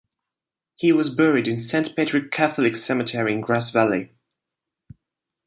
[0.77, 4.09] He was buried in Saint Patrick Catholic Cemetery in Grass Valley.